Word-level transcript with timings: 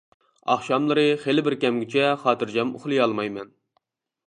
ئاخشاملىرى 0.53 1.03
خىلى 1.25 1.43
بىر 1.49 1.57
كەمگىچە 1.65 2.07
خاتىرجەم 2.23 2.75
ئۇخلىيالمايمەن. 2.79 3.57